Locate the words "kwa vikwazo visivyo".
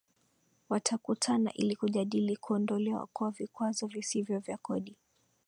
3.13-4.39